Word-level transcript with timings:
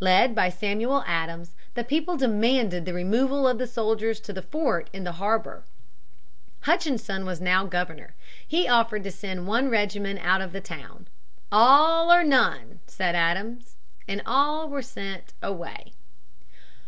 Led 0.00 0.34
by 0.34 0.48
Samuel 0.48 1.04
Adams, 1.06 1.52
the 1.74 1.84
people 1.84 2.16
demanded 2.16 2.84
the 2.84 2.92
removal 2.92 3.46
of 3.46 3.58
the 3.58 3.68
soldiers 3.68 4.18
to 4.18 4.32
the 4.32 4.42
fort 4.42 4.90
in 4.92 5.04
the 5.04 5.12
harbor. 5.12 5.62
Hutchinson 6.62 7.24
was 7.24 7.40
now 7.40 7.64
governor. 7.66 8.16
He 8.44 8.66
offered 8.66 9.04
to 9.04 9.12
send 9.12 9.46
one 9.46 9.70
regiment 9.70 10.18
out 10.24 10.40
of 10.40 10.50
the 10.50 10.60
town. 10.60 11.06
"All 11.52 12.12
or 12.12 12.24
none," 12.24 12.80
said 12.88 13.14
Adams, 13.14 13.76
and 14.08 14.22
all 14.26 14.68
were 14.68 14.82
sent 14.82 15.34
away. 15.40 15.92